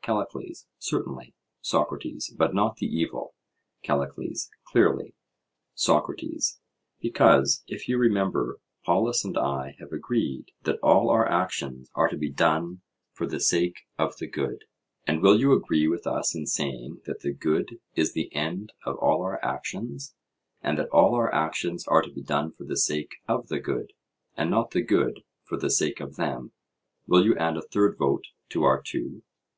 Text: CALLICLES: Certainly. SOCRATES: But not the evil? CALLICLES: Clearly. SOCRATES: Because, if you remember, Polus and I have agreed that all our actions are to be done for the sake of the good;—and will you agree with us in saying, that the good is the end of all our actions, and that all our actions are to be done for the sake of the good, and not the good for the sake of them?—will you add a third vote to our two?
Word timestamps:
CALLICLES: 0.00 0.64
Certainly. 0.78 1.34
SOCRATES: 1.60 2.32
But 2.38 2.54
not 2.54 2.76
the 2.76 2.86
evil? 2.86 3.34
CALLICLES: 3.82 4.48
Clearly. 4.64 5.14
SOCRATES: 5.74 6.60
Because, 7.02 7.62
if 7.66 7.86
you 7.90 7.98
remember, 7.98 8.58
Polus 8.86 9.22
and 9.22 9.36
I 9.36 9.76
have 9.80 9.92
agreed 9.92 10.46
that 10.62 10.78
all 10.78 11.10
our 11.10 11.28
actions 11.28 11.90
are 11.94 12.08
to 12.08 12.16
be 12.16 12.30
done 12.30 12.80
for 13.12 13.26
the 13.26 13.38
sake 13.38 13.80
of 13.98 14.16
the 14.16 14.26
good;—and 14.26 15.20
will 15.20 15.38
you 15.38 15.52
agree 15.52 15.86
with 15.86 16.06
us 16.06 16.34
in 16.34 16.46
saying, 16.46 17.02
that 17.04 17.20
the 17.20 17.34
good 17.34 17.78
is 17.94 18.14
the 18.14 18.34
end 18.34 18.72
of 18.86 18.96
all 18.96 19.20
our 19.20 19.44
actions, 19.44 20.14
and 20.62 20.78
that 20.78 20.88
all 20.88 21.14
our 21.14 21.30
actions 21.34 21.86
are 21.86 22.00
to 22.00 22.10
be 22.10 22.22
done 22.22 22.50
for 22.52 22.64
the 22.64 22.78
sake 22.78 23.16
of 23.28 23.48
the 23.48 23.60
good, 23.60 23.92
and 24.38 24.50
not 24.50 24.70
the 24.70 24.80
good 24.80 25.22
for 25.44 25.58
the 25.58 25.68
sake 25.68 26.00
of 26.00 26.16
them?—will 26.16 27.26
you 27.26 27.36
add 27.36 27.58
a 27.58 27.62
third 27.68 27.98
vote 27.98 28.24
to 28.48 28.62
our 28.64 28.80
two? 28.80 29.20